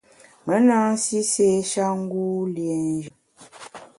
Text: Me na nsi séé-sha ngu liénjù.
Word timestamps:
Me 0.45 0.55
na 0.67 0.77
nsi 0.93 1.17
séé-sha 1.31 1.85
ngu 2.01 2.21
liénjù. 2.55 3.11